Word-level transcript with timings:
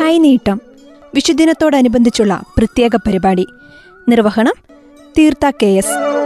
കൈനീട്ടം 0.00 0.60
വിഷുദിനത്തോടനുബന്ധിച്ചുള്ള 1.14 2.42
പ്രത്യേക 2.58 2.96
പരിപാടി. 2.96 3.46
നിർവഹണം 4.08 4.52
തീർത്ത 5.18 5.50
കെ 5.62 5.66
എസ്. 5.66 6.18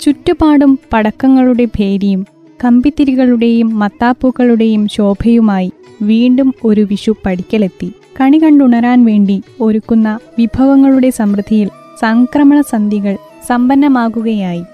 ചുറ്റുപാടും 0.00 0.78
പടക്കങ്ങളുടെ 0.92 1.64
ഭേരിയും 1.64 2.26
കമ്പിത്തിരികളുടെയും 2.64 3.78
മത്താപ്പൂക്കളുടെയും 3.78 4.88
ശോഭയുമായി 4.88 5.72
വീണ്ടും 6.02 6.54
ഒരു 6.64 6.80
വിഷു 6.80 7.16
പടിക്കലെത്തി. 7.26 7.92
കണി 8.20 8.38
കണ്ടുണരാൻ 8.38 9.04
വേണ്ടി 9.04 9.42
ഒരുക്കുന്ന 9.60 10.18
വിഭവങ്ങളുടെ 10.38 11.10
സമൃദ്ധിയിൽ 11.10 11.68
സംക്രമണ 12.00 12.60
സന്ധികൾ 12.60 13.16
സമ്പന്നമാകുകയായി. 13.48 14.64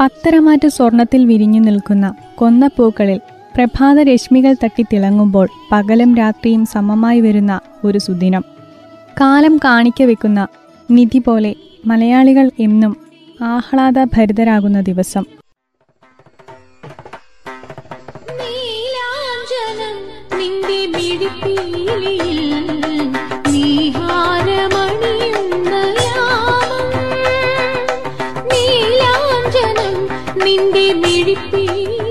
പത്തരമാറ്റ 0.00 0.66
സ്വർണത്തിൽ 0.66 1.26
വിരിഞ്ഞു 1.26 1.60
നിൽക്കുന്ന 1.60 2.14
കൊന്നപ്പൂക്കളിൽ 2.34 3.20
പ്രഭാത 3.56 4.00
രശ്മികൾ 4.00 4.56
തട്ടി 4.64 4.82
തിളങ്ങുമ്പോൾ 4.82 5.48
പകലും 5.72 6.16
രാത്രിയും 6.16 6.66
സമമായി 6.66 7.20
വരുന്ന 7.20 7.60
ഒരു 7.84 7.98
സുദിനം. 7.98 8.44
കാലം 9.20 9.56
കാണിക്ക 9.56 10.02
വെക്കുന്ന 10.02 10.46
നിധി 10.90 11.18
പോലെ 11.18 11.54
മലയാളികൾ 11.86 12.50
എന്നും 12.60 12.96
ആഹ്ലാദ 13.42 14.04
ഭരിതരാകുന്ന 14.04 14.80
ദിവസം 14.80 15.24
നിന്റെ 30.44 30.86
മിഴിപ്പീലിയിൽ 30.94 32.05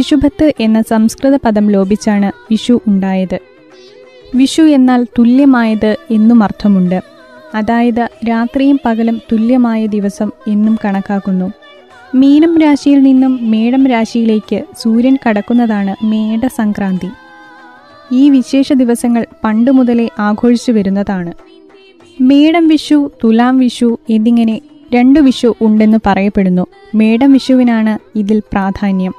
വിഷുഭത്ത് 0.00 0.52
എന്ന 0.60 0.82
സംസ്കൃത 0.82 1.36
പദം 1.36 1.70
ലോപിച്ചാണ് 1.70 2.32
വിഷു 2.50 2.80
ഉണ്ടായത്. 2.86 3.38
വിഷു 4.34 4.62
എന്നാൽ 4.62 5.04
തുല്യമായത് 5.04 5.96
എന്നും 6.10 6.42
അർത്ഥമുണ്ട്. 6.42 7.02
അതായത് 7.54 8.08
രാത്രിയും 8.28 8.80
പകലും 8.84 9.20
തുല്യമായ 9.32 9.86
ദിവസം 9.86 10.30
എന്നും 10.48 10.78
കണക്കാക്കുന്നു. 10.84 11.52
മീനം 12.14 12.60
രാശിയിൽ 12.60 13.02
നിന്നും 13.02 13.38
മേടം 13.50 13.86
രാശിയിലേക്ക് 13.86 14.64
സൂര്യൻ 14.78 15.18
കടക്കുന്നതാണ് 15.28 16.04
മേടസംക്രാന്തി. 16.04 17.08
ഈ 18.12 18.30
വിശേഷ 18.30 18.72
ദിവസങ്ങൾ 18.72 19.26
പണ്ട് 19.44 19.70
മുതലേ 19.70 20.08
ആഘോഷിച്ചു 20.18 20.72
വരുന്നതാണ്. 20.72 21.32
മേടം 22.20 22.68
വിഷു 22.68 23.10
തുലാം 23.24 23.58
വിഷു 23.58 23.98
എന്നിങ്ങനെ 24.10 24.60
രണ്ടു 24.94 25.20
വിഷു 25.20 25.54
ഉണ്ടെന്ന് 25.60 25.98
പറയപ്പെടുന്നു. 26.06 26.66
മേടം 26.94 27.32
വിഷുവിനാണ് 27.32 28.18
ഇതിൽ 28.18 28.40
പ്രാധാന്യം. 28.40 29.14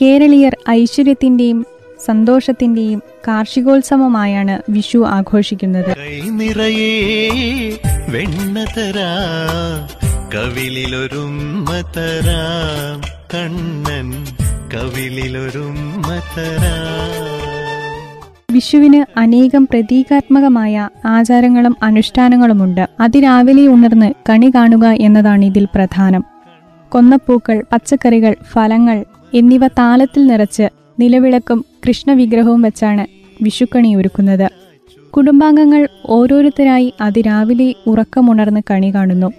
കേരളീയർ 0.00 0.56
ഐശ്വര്യത്തിന്റെയും 0.70 1.66
സന്തോഷത്തിന്റെയും 2.04 3.02
കാർഷികോത്സവമായാണ് 3.28 4.72
വിഷു 4.72 5.04
ആഘോഷിക്കുന്നത്. 5.08 5.96
കണ്ണൻ 13.34 14.24
വിഷുവിന് 18.52 19.18
അനേകം 19.18 19.66
പ്രതീകാത്മകമായ 19.66 20.88
ആചാരങ്ങളും 21.04 21.76
അനുഷ്ഠാനങ്ങളുമുണ്ട്. 21.82 22.88
അതിരാവിലെ 23.00 23.66
ഉണർന്ന് 23.66 24.12
കണി 24.28 24.52
കാണുക 24.54 24.86
എന്നതാണ് 24.86 25.44
ഇതിൽ 25.44 25.64
പ്രധാനം. 25.64 26.24
കൊന്നപ്പൂക്കൾ 26.88 27.62
പച്ചക്കറികൾ 27.72 28.36
ഫലങ്ങൾ 28.52 29.04
എന്നിവ 29.34 29.66
താലത്തിൽ 29.66 30.26
നിറച്ച് 30.26 30.68
നിലവിളക്കും 31.00 31.64
കൃഷ്ണവിഗ്രഹവും 31.88 32.62
വെച്ചാണ് 32.62 33.06
വിഷുക്കണി 33.42 33.96
ഒരുക്കുന്നത്. 33.96 34.48
കുടുംബാംഗങ്ങൾ 35.14 35.88
ഓരോരുത്തരായി 36.06 36.92
അതിരാവിലെ 37.00 37.74
ഉറക്കമുണർന്ന് 37.86 38.60
കണി 38.70 38.94
കാണുന്നു. 38.94 39.32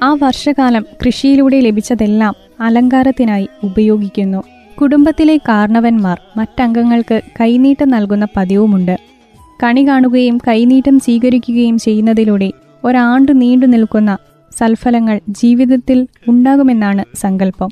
ആ 0.00 0.16
വർഷകാലം 0.22 0.84
കൃഷിയിലൂടെ 1.02 1.60
ലഭിച്ചതെല്ലാം 1.60 2.34
അലങ്കാരത്തിനായി 2.60 3.48
ഉപയോഗിക്കുന്നു. 3.64 4.42
കുടുംബത്തിലെ 4.80 5.36
കാരണവന്മാർ 5.36 6.20
മറ്റംഗങ്ങൾക്ക് 6.36 7.20
കൈനീട്ടം 7.40 7.88
നൽകുന്ന 7.88 8.26
പതിവുമുണ്ട്. 8.36 8.96
കണി 9.62 9.88
കാണുകയും 9.88 10.38
കൈനീട്ടം 10.48 10.98
സ്വീകരിക്കുകയും 11.00 11.78
ചെയ്യുന്നതിലൂടെ 11.78 12.50
ഒരാണ്ട് 12.84 13.42
നീണ്ടു 13.42 13.66
നിൽക്കുന്ന 13.66 14.18
സൽഫലങ്ങൾ 14.58 15.20
ജീവിതത്തിൽ 15.28 16.06
ഉണ്ടാകുമെന്നാണ് 16.28 17.04
സങ്കല്പം. 17.16 17.70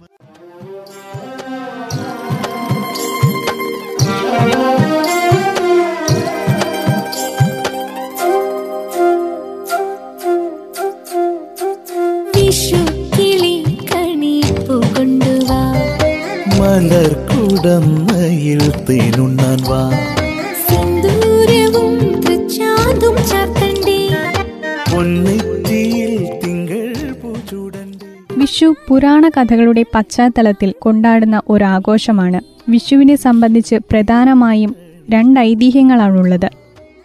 വിഷു 28.39 28.75
പുരാണ 28.89 29.29
കഥകളുടെ 29.29 29.85
പശ്ചാത്തലത്തിൽ 29.95 30.75
കൊണ്ടാടുന്ന 30.79 31.43
ഒരാഘോഷമാണ് 31.49 32.41
വിഷുവിനെ 32.71 33.17
സംബന്ധിച്ച് 33.17 33.75
പ്രധാനമായും 33.75 34.77
രണ്ട് 35.11 35.41
ഐതിഹ്യങ്ങളാണുള്ളത്. 35.41 36.51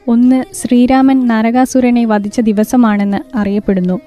ഒന്ന് 0.08 0.44
ശ്രീരാമൻ 0.54 1.28
നരകാസുരനെ 1.28 2.06
വധിച്ച 2.06 2.40
ദിവസമാണെന്ന് 2.40 3.38
അറിയപ്പെടുന്നു. 3.38 4.00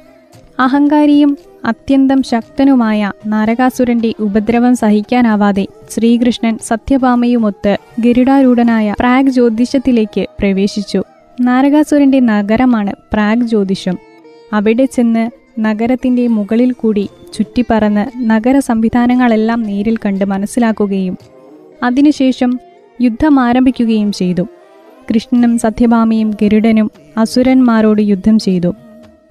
അഹങ്കാരിയും 0.58 1.38
അത്യന്തം 1.64 2.22
ശക്തനുമായ 2.22 3.12
നരകാസുരന്റെ 3.26 4.14
ഉപദ്രവം 4.20 4.76
സഹിക്കാനാവാതെ 4.76 5.66
ശ്രീകൃഷ്ണൻ 5.90 6.58
സത്യഭാമയുമൊത്ത് 6.58 7.76
ഗരുഡാരൂഢനായ 8.00 8.94
പ്രാഗ് 9.00 9.30
ജ്യോതിഷത്തിലേക്ക് 9.30 10.26
പ്രവേശിച്ചു. 10.40 11.02
നരകാസുരന്റെ 11.40 12.20
നഗരമാണ് 12.20 12.92
പ്രാഗ് 13.12 13.42
ജ്യോതിഷം. 13.42 13.98
അവിടെ 14.52 14.84
ചെന്ന് 14.84 15.30
നഗരത്തിന്റെ 15.60 16.26
മുകളിൽ 16.26 16.72
കൂടി 16.72 17.08
ചുറ്റിപ്പറന്ന് 17.34 18.30
നഗര 18.30 18.58
സംവിധാനങ്ങളെല്ലാം 18.58 19.62
നേരിൽ 19.62 19.96
കണ്ട് 19.96 20.24
മനസ്സിലാക്കുകയും 20.24 21.18
അതിനുശേഷം 21.82 22.58
യുദ്ധം 23.00 23.40
ആരംഭിക്കുകയും 23.40 24.12
ചെയ്തു. 24.12 24.42
കൃഷ്ണനും 25.10 25.58
സത്യഭാമയും 25.58 26.30
ഗരുഡനും 26.42 26.90
അസുരന്മാരോട് 27.16 28.02
യുദ്ധം 28.02 28.38
ചെയ്തു. 28.38 28.74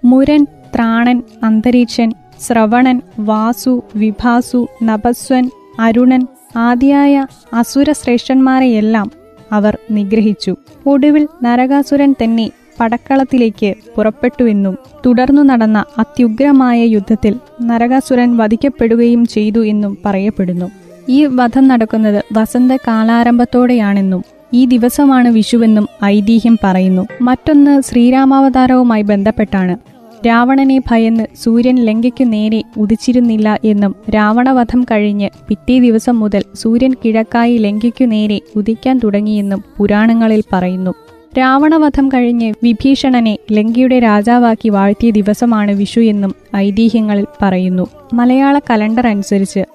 മുരൻ 0.05 0.47
ത്രാണൻ 0.75 1.23
അന്തരീക്ഷൻ 1.43 2.11
ശ്രവണൻ 2.41 3.01
വാസു 3.19 3.83
വിഭാസു 3.95 4.67
നഭസ്വൻ 4.83 5.49
അരുണൻ 5.79 6.27
ആദിയായ 6.57 7.25
അസുരശ്രേഷ്ഠന്മാരെയെല്ലാം 7.53 9.11
അവർ 9.51 9.77
നിഗ്രഹിച്ചു. 9.91 10.55
ഒടുവിൽ 10.85 11.27
നരകാസുരൻ 11.43 12.15
തന്നെ 12.23 12.51
പടക്കളത്തിലേക്ക് 12.79 13.75
പുറപ്പെട്ടുവെന്നും 13.95 14.77
തുടർന്നു 15.05 15.41
നടന്ന 15.41 15.85
അത്യുഗ്രമായ 15.97 16.83
യുദ്ധത്തിൽ 16.83 17.39
നരകാസുരൻ 17.61 18.37
വധിക്കപ്പെടുകയും 18.37 19.25
ചെയ്തു 19.25 19.65
എന്നും 19.65 19.97
പറയപ്പെടുന്നു. 20.05 20.71
ഈ 21.09 21.25
വധം 21.25 21.67
നടക്കുന്നത് 21.67 22.23
വസന്ത 22.33 22.71
കാലാരംഭത്തോടെയാണെന്നും 22.71 24.23
ഈ 24.53 24.65
ദിവസമാണ് 24.65 25.27
വിഷുവെന്നും 25.27 25.87
ഐതിഹ്യം 26.03 26.57
പറയുന്നു. 26.63 27.07
മറ്റൊന്ന് 27.21 27.81
ശ്രീരാമാവതാരവുമായി 27.81 29.01
ബന്ധപ്പെട്ടാണ്. 29.01 29.96
രാവണനെ 30.25 30.79
ഭയന്ന് 30.79 31.27
സൂര്യൻ 31.43 31.75
ലങ്കയ്ക്കു 31.75 32.23
നേരെ 32.23 32.63
ഉദിച്ചിരുന്നില്ല 32.77 33.59
എന്നും 33.63 33.95
രാവണവധം 34.15 34.83
കഴിഞ്ഞ് 34.83 35.29
പിറ്റേ 35.47 35.79
ദിവസം 35.79 36.19
മുതൽ 36.19 36.43
സൂര്യൻ 36.55 36.93
കിഴക്കായി 36.93 37.57
ലങ്കയ്ക്കു 37.57 38.05
നേരെ 38.05 38.41
ഉദിക്കാൻ 38.55 38.99
തുടങ്ങിയെന്നും 38.99 39.63
പുരാണങ്ങളിൽ 39.77 40.43
പറയുന്നു. 40.53 40.93
രാവണവധം 41.37 42.09
കഴിഞ്ഞ് 42.09 42.53
വിഭീഷണനെ 42.63 43.37
ലങ്കയുടെ 43.51 43.99
രാജാവാക്കി 43.99 44.69
വാഴ്ത്തിയ 44.69 45.11
ദിവസമാണ് 45.11 45.71
വിഷു 45.71 45.99
എന്നും 45.99 46.35
ഐതിഹ്യങ്ങളിൽ 46.55 47.25
പറയുന്നു. 47.41 47.87
മലയാള 48.13 48.59
കലണ്ടർ 48.59 49.07
അനുസരിച്ച് 49.07 49.65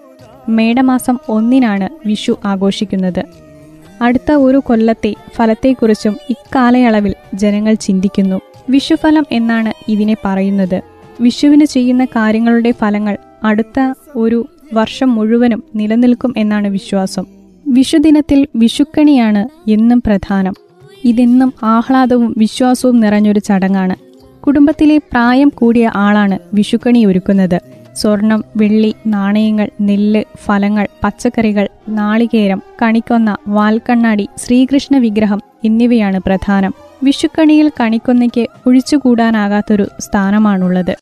മേടമാസം 0.48 1.18
ഒന്നിനാണ് 1.28 2.08
വിഷു 2.08 2.38
ആഘോഷിക്കുന്നത്. 2.44 3.24
അടുത്ത 4.02 4.32
ഒരു 4.32 4.62
കൊല്ലത്തെ 4.66 5.14
ഫലത്തെക്കുറിച്ചും 5.36 6.16
ഇക്കാലയളവിൽ 6.30 7.14
ജനങ്ങൾ 7.34 7.74
ചിന്തിക്കുന്നു. 7.74 8.40
വിഷുഫലം 8.70 9.26
എന്നാണ് 9.32 9.72
ഇതിനെ 9.88 10.16
പറയുന്നത്. 10.24 10.82
വിഷുവിന് 11.20 11.64
ചെയ്യുന്ന 11.64 12.04
കാര്യങ്ങളുടെ 12.04 12.70
ഫലങ്ങൾ 12.70 13.16
അടുത്ത 13.44 13.94
ഒരു 14.16 14.46
വർഷം 14.74 15.14
മുഴുവനും 15.14 15.62
നിലനിൽക്കും 15.74 16.34
എന്നാണ് 16.36 16.68
വിശ്വാസം. 16.68 17.26
വിഷുദിനത്തിൽ 17.68 18.46
വിഷുക്കണിയാണ് 18.56 19.70
എന്നും 19.70 20.02
പ്രധാനം. 20.06 20.54
ഇതെന്നും 21.04 21.52
ആഹ്ലാദവും 21.62 22.34
വിശ്വാസവും 22.38 23.00
നിറഞ്ഞൊരു 23.00 23.38
ചടങ്ങാണ്. 23.38 23.96
കുടുംബത്തിലെ 24.42 24.98
പ്രായം 24.98 25.52
കൂടിയ 25.54 25.92
ആളാണ് 25.94 26.38
വിഷുക്കണി 26.54 27.04
ഒരുക്കുന്നത്. 27.04 27.60
സ്വർണം 27.94 28.44
വെള്ളി 28.56 28.94
നാണയങ്ങൾ 29.06 29.70
നെല്ല് 29.80 30.24
ഫലങ്ങൾ 30.44 30.88
പച്ചക്കറികൾ 31.04 31.68
നാളികേരം 31.88 32.62
കണിക്കൊന്ന 32.82 33.36
വാൽക്കണ്ണാടി 33.48 34.28
ശ്രീകൃഷ്ണ 34.36 34.96
വിഗ്രഹം 34.98 35.40
എന്നിവയാണ് 35.64 36.20
പ്രധാനം. 36.20 36.74
വിഷുക്കണിയിൽ 37.02 37.72
കണിക്കൊന്നയ്ക്ക് 37.80 38.46
ഒഴിച്ചുകൂടാനാകാത്തൊരു 38.66 39.86
സ്ഥാനമാണുള്ളത്. 40.00 40.96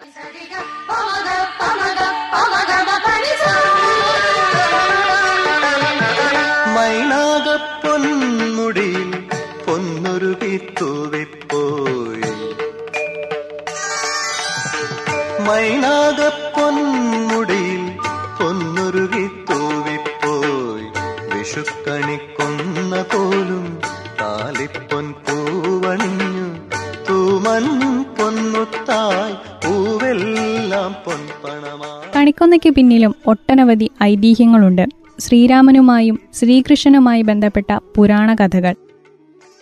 തൂവിപ്പോയി 10.80 12.30
മൈനാകപ്പൊന്മുടിയിൽ 15.46 17.39
പിന്നിലും 32.70 33.14
ഒട്ടനവധി 33.26 33.90
ഐതിഹ്യങ്ങളുണ്ട്. 34.02 34.84
ശ്രീരാമനുമായും 35.18 36.18
ശ്രീകൃഷ്ണനുമായി 36.34 37.22
ബന്ധപ്പെട്ട 37.22 37.78
പുരാണ 37.96 38.34
കഥകൾ. 38.34 38.74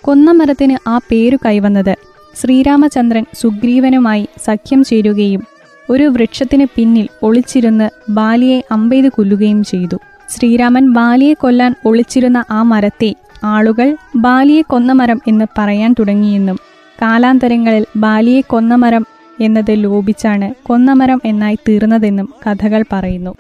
കൊന്നമരത്തിന് 0.04 0.88
ആ 0.88 0.98
പേരു 0.98 1.38
കൈവന്നത് 1.46 1.96
ശ്രീരാമചന്ദ്രൻ 2.40 3.24
സുഗ്രീവനുമായി 3.34 4.28
സഖ്യം 4.44 4.84
ചേരുകയും 4.84 5.42
ഒരു 5.90 6.04
വൃക്ഷത്തിന് 6.04 6.66
പിന്നിൽ 6.76 7.08
ഒളിച്ചിരുന്ന് 7.22 7.90
ബാലിയെ 8.10 8.62
അമ്പെയ്ത് 8.70 9.08
കൊല്ലുകയും 9.08 9.64
ചെയ്തു. 9.64 9.96
ശ്രീരാമൻ 10.28 10.92
ബാലിയെ 10.92 11.34
കൊല്ലാൻ 11.34 11.74
ഒളിച്ചിരുന്ന 11.86 12.44
ആ 12.50 12.62
മരത്തെ 12.62 13.14
ആളുകൾ 13.44 13.96
ബാലിയെ 14.16 14.62
കൊന്നമരം 14.62 15.20
എന്ന് 15.28 15.44
പറയാൻ 15.58 15.94
തുടങ്ങിയെന്നും 15.98 16.58
കാലാന്തരങ്ങളിൽ 17.02 17.84
ബാലിയെ 17.96 18.40
കൊന്നമരം 18.40 19.06
എന്നത് 19.40 19.70
ലോപിച്ചാണ് 19.70 20.54
കൊന്നമരം 20.62 21.20
എന്നായി 21.24 21.58
തീർന്നതെന്നും 21.68 22.34
കഥകൾ 22.46 22.84
പറയുന്നു. 22.92 23.34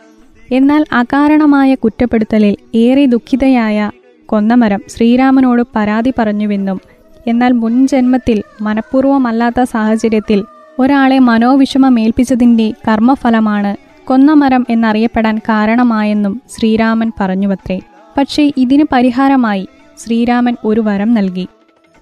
എന്നാൽ 0.52 0.84
അകാരണമായ 0.92 1.74
കുറ്റപ്പെടുത്തലിൽ 1.74 2.56
ഏറെ 2.74 3.06
ദുഃഖിതയായ 3.06 3.90
കൊന്നമരം 4.26 4.82
ശ്രീരാമനോട് 4.88 5.62
പരാതി 5.76 6.12
പറഞ്ഞുവെന്നും 6.18 6.80
എന്നാൽ 7.26 7.52
മുൻജന്മത്തിൽ 7.52 8.42
മനഃപൂർവമല്ലാത്ത 8.60 9.62
സാഹചര്യത്തിൽ 9.62 10.44
ഒരാളെ 10.78 11.18
മനോവിഷമമേൽപ്പിച്ചതിന്റെ 11.18 12.72
കർമ്മഫലമാണ് 12.88 13.76
കൊന്നമരം 14.06 14.66
എന്നറിയപ്പെടാൻ 14.70 15.38
കാരണമായെന്നും 15.38 16.42
ശ്രീരാമൻ 16.58 17.12
പറഞ്ഞുവത്രേ. 17.20 17.80
പക്ഷേ 18.18 18.52
ഇതിന് 18.56 18.84
പരിഹാരമായി 18.92 19.68
ശ്രീരാമൻ 20.04 20.56
ഒരു 20.64 20.80
വരം 20.80 21.14
നൽകി. 21.14 21.48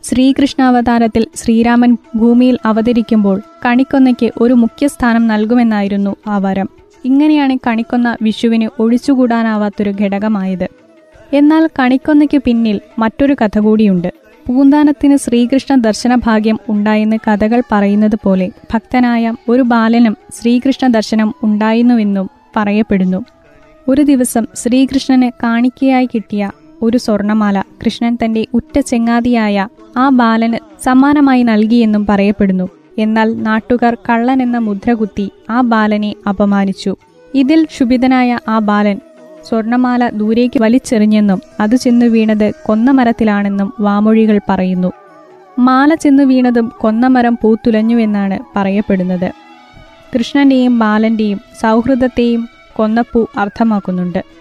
ശ്രീകൃഷ്ണാവതാരത്തിൽ 0.06 1.26
ശ്രീരാമൻ 1.34 1.96
ഭൂമിയിൽ 2.16 2.58
അവതരിക്കുമ്പോൾ 2.64 3.42
കണിക്കൊന്നയ്ക്ക് 3.66 4.32
ഒരു 4.40 4.54
മുഖ്യസ്ഥാനം 4.54 5.26
നൽകുമെന്നായിരുന്നു 5.26 6.16
ആ 6.26 6.38
വരം. 6.38 6.68
ഇങ്ങനെയാണ് 7.04 7.56
കണിക്കൊന്ന 7.66 8.16
വിഷുവിന് 8.22 8.68
ഒഴിച്ചുകൂടാനാവാത്തൊരു 8.82 9.92
ഘടകമായത്. 10.00 10.68
എന്നാൽ 11.32 11.68
കണിക്കൊന്നയ്ക്ക് 11.78 12.38
പിന്നിൽ 12.44 12.80
മറ്റൊരു 12.98 13.36
കഥ 13.44 13.58
കൂടിയുണ്ട്. 13.58 14.12
പൂന്താനത്തിന് 14.48 15.16
ശ്രീകൃഷ്ണ 15.16 15.74
ദർശന 15.74 16.14
ഭാഗ്യം 16.14 16.58
ഉണ്ടായെന്ന് 16.68 17.16
കഥകൾ 17.26 17.62
പറയുന്നത് 17.72 18.16
പോലെ 18.24 18.50
ഭക്തനായ 18.74 19.32
ഒരു 19.48 19.62
ബാലനും 19.62 20.16
ശ്രീകൃഷ്ണ 20.40 20.86
ദർശനം 20.86 21.34
ഉണ്ടായിരുന്നുവെന്നും 21.42 22.30
പറയപ്പെടുന്നു. 22.56 23.24
ഒരു 23.88 24.02
ദിവസം 24.02 24.46
ശ്രീകൃഷ്ണന് 24.54 25.30
കാണിക്കയായി 25.42 26.06
കിട്ടിയ 26.06 26.50
ഒരു 26.82 26.98
സ്വർണമാല 26.98 27.62
കൃഷ്ണൻ 27.86 28.18
തന്റെ 28.24 28.46
ഉറ്റ 28.54 28.80
ചെങ്ങാതിയായ 28.80 29.68
ആ 29.96 30.08
ബാലന് 30.08 30.58
സമ്മാനമായി 30.84 31.42
നൽകിയെന്നും 31.42 32.06
പറയപ്പെടുന്നു. 32.06 32.68
എന്നാൽ 32.98 33.42
നാട്ടുകാർ 33.42 33.94
കള്ളൻ 33.94 34.42
എന്ന 34.42 34.58
മുദ്ര 34.58 34.92
കുത്തി 34.92 35.30
ആ 35.50 35.60
ബാലനെ 35.60 36.14
അപമാനിച്ചു. 36.28 36.96
ഇതിൽ 37.34 37.64
ക്ഷുഭിതനായ 37.64 38.38
ആ 38.48 38.58
ബാലൻ 38.58 39.00
സ്വർണമാല 39.48 40.08
ദൂരേക്ക് 40.08 40.62
വലിച്ചെറിഞ്ഞെന്നും 40.62 41.40
അത് 41.60 41.76
ചെന്നു 41.76 42.06
വീണത് 42.06 42.52
കൊന്നമരത്തിലാണെന്നും 42.66 43.72
വാമൊഴികൾ 43.80 44.40
പറയുന്നു. 44.48 44.92
മാല 45.58 45.94
ചെന്നു 45.94 46.22
വീണതും 46.22 46.72
കൊന്നമരം 46.80 47.38
പൂത്തുലഞ്ഞുവെന്നാണ് 47.42 48.38
പറയപ്പെടുന്നത്. 48.56 49.32
കൃഷ്ണന്റെയും 50.14 50.78
ബാലന്റെയും 50.78 51.40
സൗഹൃദത്തെയും 51.62 52.48
കൊന്നപ്പൂ 52.76 53.26
അർത്ഥമാക്കുന്നുണ്ട്. 53.36 54.35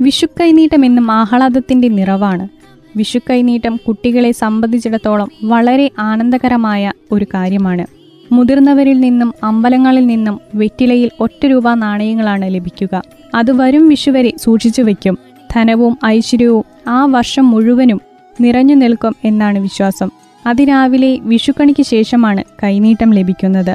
വിഷുക്കൈനീട്ടം 0.00 0.84
എന്നും 0.84 1.12
ആഹ്ലാദത്തിന്റെ 1.12 1.88
നിറവാണ്. 1.88 2.48
വിഷുക്കൈനീട്ടം 2.96 3.80
കുട്ടികളെ 3.88 4.32
സംബന്ധിച്ചിടത്തോളം 4.32 5.30
വളരെ 5.44 5.90
ആനന്ദകരമായ 5.98 6.92
ഒരു 7.12 7.26
കാര്യമാണ്. 7.34 8.01
മുതിർന്നവരിൽ 8.32 9.00
നിന്നും 9.00 9.34
അമ്പലങ്ങളിൽ 9.44 10.06
നിന്നും 10.06 10.40
വെറ്റിലയിൽ 10.54 11.10
ഒറ്റ 11.20 11.46
രൂപ 11.46 11.74
നാണയങ്ങളാണ് 11.74 12.54
ലഭിക്കുക. 12.54 13.02
അത് 13.34 13.50
വരും 13.60 13.88
വിഷുവരെ 13.88 14.32
സൂക്ഷിച്ചു 14.38 14.82
വയ്ക്കും 14.82 15.18
ധനവും 15.54 15.98
ഐശ്വര്യവും 16.06 16.64
ആ 16.88 17.04
വർഷം 17.06 17.50
മുഴുവനും 17.50 18.00
നിറഞ്ഞു 18.40 18.74
നിൽക്കും 18.74 19.14
എന്നാണ് 19.24 19.58
വിശ്വാസം. 19.58 20.10
അതിരാവിലെ 20.46 21.18
വിഷുക്കണിക്ക് 21.22 21.82
ശേഷമാണ് 21.82 22.44
കൈനീട്ടം 22.62 23.10
ലഭിക്കുന്നത്. 23.10 23.74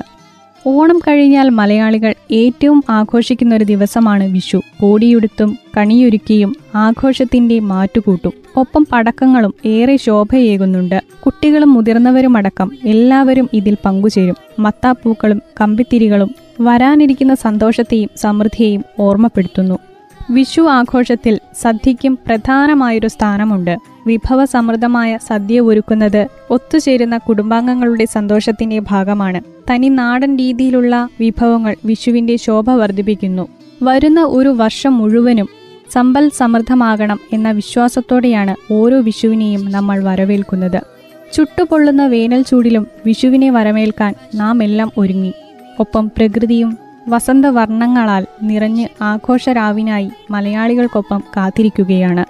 ഓണം 0.69 0.99
കഴിഞ്ഞാൽ 0.99 1.49
മലയാളികൾ 1.49 2.13
ഏറ്റവും 2.31 2.83
ആഘോഷിക്കുന്ന 2.89 3.55
ഒരു 3.55 3.63
ദിവസമാണ് 3.63 4.23
വിഷു. 4.23 4.61
കോടിയുടുത്തും 4.81 5.57
കണിയൊരുക്കിയും 5.77 6.55
ആഘോഷത്തിന്റെ 6.75 7.59
മാറ്റുകൂട്ടും. 7.59 8.31
ഒപ്പം 8.57 8.87
പടക്കങ്ങളും 8.91 9.53
ഏറെ 9.65 9.97
ശോഭയേകുന്നുണ്ട്. 9.97 11.03
കുട്ടികളും 11.25 11.73
മുതിർന്നവരുമടക്കം 11.73 12.71
എല്ലാവരും 12.85 13.49
ഇതിൽ 13.53 13.77
പങ്കുചേരും. 13.85 14.35
മത്താപ്പൂക്കളും 14.59 15.41
കമ്പിത്തിരികളും 15.61 16.35
വരാനിരിക്കുന്ന 16.61 17.35
സന്തോഷത്തെയും 17.35 18.09
സമൃദ്ധിയെയും 18.17 18.83
ഓർമ്മപ്പെടുത്തുന്നു. 18.99 19.77
വിഷു 20.29 20.61
ആഘോഷത്തിൽ 20.61 21.39
സദ്യയ്ക്കും 21.61 22.19
പ്രധാനമായൊരു 22.27 23.07
സ്ഥാനമുണ്ട്. 23.07 23.77
വിഭവസമൃദ്ധമായ 24.07 25.17
സദ്യ 25.27 25.59
ഒരുക്കുന്നത് 25.59 26.27
ഒത്തുചേരുന്ന 26.51 27.17
കുടുംബാംഗങ്ങളുടെ 27.17 28.05
സന്തോഷത്തിന്റെ 28.05 28.79
ഭാഗമാണ്. 28.79 29.41
തനി 29.71 29.89
നാടൻ 29.89 30.35
രീതിയിലുള്ള 30.35 31.07
വിഭവങ്ങൾ 31.19 31.75
വിഷുവിന്റെ 31.85 32.35
ശോഭ 32.35 32.69
വർദ്ധിപ്പിക്കുന്നു. 32.69 33.47
വരുന്ന 33.83 34.23
ഒരു 34.23 34.49
വർഷം 34.49 34.97
മുഴുവനും 34.97 35.49
സമ്പൽ 35.91 36.29
സമൃദ്ധമാകണം 36.29 37.19
എന്ന 37.33 37.51
വിശ്വാസത്തോടെയാണ് 37.51 38.73
ഓരോ 38.73 39.01
വിഷുവിനെയും 39.01 39.71
നമ്മൾ 39.71 40.03
വരവേൽക്കുന്നത്. 40.03 40.81
ചുട്ടുപൊള്ളുന്ന 41.33 42.05
വേനൽ 42.05 42.41
ചൂടിലും 42.41 42.87
വിഷുവിനെ 43.05 43.49
വരവേൽക്കാൻ 43.49 44.13
നാം 44.35 44.63
എല്ലാം 44.63 44.91
ഒരുങ്ങി. 44.97 45.33
ഒപ്പം 45.79 46.11
പ്രകൃതിയും 46.17 46.86
വസന്തവർണങ്ങളാൽ 47.09 48.25
നിറഞ്ഞ് 48.41 48.87
ആഘോഷരാവിനായി 49.01 50.09
മലയാളികൾക്കൊപ്പം 50.31 51.23
കാത്തിരിക്കുകയാണ്. 51.37 52.25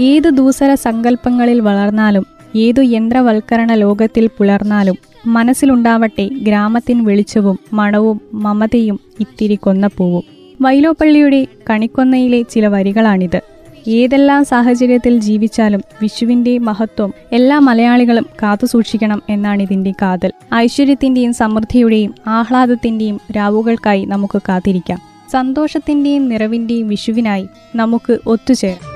ഏതു 0.00 0.28
ദൂസര 0.30 0.74
സങ്കല്പങ്ങളിൽ 0.74 1.60
വളർന്നാലും 1.60 2.26
ഏതു 2.56 2.82
യന്ത്രവൽക്കരണ 2.82 3.74
ലോകത്തിൽ 3.74 4.30
പുലർന്നാലും 4.38 4.96
മനസ്സിലുണ്ടാവട്ടെ 5.26 6.28
ഗ്രാമത്തിൻ 6.28 7.04
വെളിച്ചവും 7.04 7.58
മണവും 7.72 8.20
മമതയും 8.34 9.00
ഇത്തിരി 9.20 9.54
കൊന്നപ്പൂവും 9.54 10.24
വൈലോപ്പള്ളിയുടെ 10.62 11.46
കണിക്കൊന്നയിലെ 11.70 12.42
ചില 12.42 12.66
വരികളാണിത്. 12.66 13.53
ഏതെല്ലാം 13.88 14.44
സാഹചര്യത്തിൽ 14.44 15.20
ജീവിച്ചാലും 15.20 15.82
വിഷുവിന്റെ 16.02 16.58
മഹത്വം 16.58 17.14
എല്ലാ 17.32 17.58
മലയാളികളും 17.58 18.26
കാത്തുസൂക്ഷിക്കണം 18.42 19.22
എന്നാണ് 19.28 19.62
ഇതിന്റെ 19.62 19.92
കാതൽ. 20.02 20.32
ഐശ്വര്യത്തിന്റെയും 20.54 21.32
സമൃദ്ധിയുടെയും 21.32 22.14
ആഹ്ലാദത്തിന്റെയും 22.26 23.20
രാവുകൾക്കായി 23.36 24.04
നമുക്ക് 24.04 24.42
കാത്തിരിക്കാം. 24.48 24.98
സന്തോഷത്തിന്റെയും 25.32 26.28
നിറവിന്റെയും 26.28 26.88
വിഷുവിനായി 26.88 27.48
നമുക്ക് 27.76 28.18
ഒത്തുചേരാം. 28.26 28.94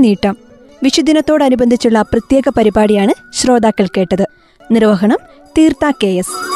നീട്ടം. 0.00 0.36
വിഷുദിനത്തോടനുബന്ധിച്ചുള്ള 0.82 2.02
പ്രത്യേക 2.02 2.42
പരിപാടിയാണ് 2.58 3.12
ശ്രോതാക്കൾ 3.32 3.86
കേട്ടത്. 3.86 4.28
നിർവഹണം 4.72 5.18
തീർത്ഥ 5.58 5.92
കെ 6.02 6.06
എസ്. 6.06 6.48